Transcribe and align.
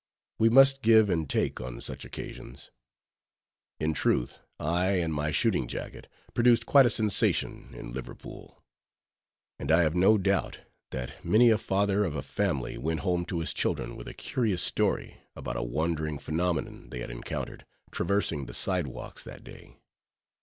We 0.39 0.49
must 0.49 0.81
give 0.81 1.11
and 1.11 1.29
take 1.29 1.61
on 1.61 1.79
such 1.79 2.05
occasions. 2.05 2.71
In 3.79 3.93
truth, 3.93 4.39
I 4.59 4.93
and 4.93 5.13
my 5.13 5.29
shooting 5.29 5.67
jacket 5.67 6.07
produced 6.33 6.65
quite 6.65 6.87
a 6.87 6.89
sensation 6.89 7.69
in 7.75 7.93
Liverpool: 7.93 8.63
and 9.59 9.71
I 9.71 9.83
have 9.83 9.93
no 9.93 10.17
doubt, 10.17 10.57
that 10.89 11.23
many 11.23 11.51
a 11.51 11.57
father 11.59 12.03
of 12.03 12.15
a 12.15 12.23
family 12.23 12.79
went 12.79 13.01
home 13.01 13.25
to 13.25 13.41
his 13.41 13.53
children 13.53 13.95
with 13.95 14.07
a 14.07 14.15
curious 14.15 14.63
story, 14.63 15.17
about 15.35 15.55
a 15.55 15.61
wandering 15.61 16.17
phenomenon 16.17 16.89
they 16.89 17.01
had 17.01 17.11
encountered, 17.11 17.63
traversing 17.91 18.47
the 18.47 18.55
side 18.55 18.87
walks 18.87 19.21
that 19.23 19.43
day. 19.43 19.77